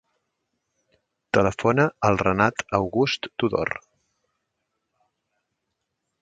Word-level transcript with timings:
Telefona 1.37 1.85
al 2.09 2.17
Renat 2.21 2.65
August 2.79 3.29
Tudor. 3.45 3.73